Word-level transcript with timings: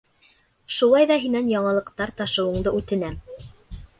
Шулай 0.77 1.05
ҙа 1.11 1.17
һинән 1.25 1.51
яңылыҡтар 1.51 2.13
ташыуынды 2.21 2.75
үтенәм. 2.79 3.21